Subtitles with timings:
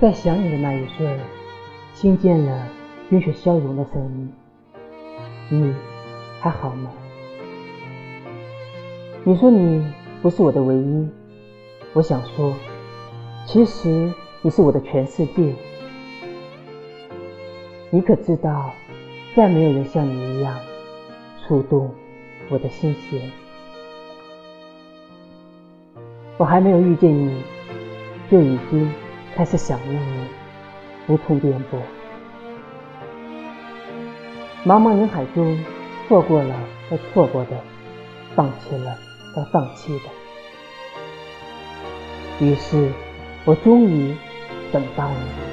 [0.00, 1.14] 在想你的那一瞬，
[1.94, 2.66] 听见了
[3.10, 4.32] 冰雪消融的声音。
[5.50, 5.74] 你
[6.40, 6.90] 还好吗？
[9.24, 9.86] 你说你
[10.22, 11.06] 不是我的唯一，
[11.92, 12.54] 我想说，
[13.44, 14.10] 其实
[14.40, 15.52] 你是我的全世界。
[17.90, 18.72] 你可知道，
[19.36, 20.58] 再没有人像你一样
[21.46, 21.90] 触动
[22.48, 23.20] 我的心弦。
[26.38, 27.42] 我还没有遇见你，
[28.30, 28.90] 就已经
[29.36, 30.26] 开始想念你，
[31.06, 31.80] 无从辩驳。
[34.64, 35.58] 茫茫人海中，
[36.06, 36.54] 错过了
[36.90, 37.56] 该错过的，
[38.34, 38.96] 放弃了
[39.34, 40.04] 该放弃的。
[42.44, 42.90] 于是，
[43.44, 44.14] 我终于
[44.72, 45.49] 等到你。